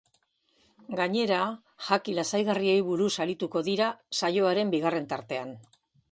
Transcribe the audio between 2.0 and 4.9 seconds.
lasaigarriei buruz arituko dira saioaren